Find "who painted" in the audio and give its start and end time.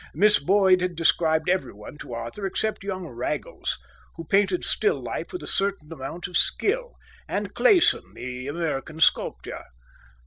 4.15-4.65